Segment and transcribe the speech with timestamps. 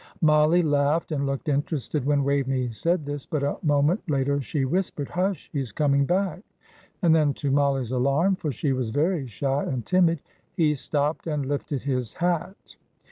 [0.19, 5.09] Mollie laughed, and looked interested when Waveney said this; but a moment later she whispered,
[5.09, 5.47] "Hush!
[5.53, 6.41] he is coming back;"
[7.03, 10.23] and then, to Mollie's alarm for she was very shy and timid
[10.55, 12.77] he stopped and lifted his hat.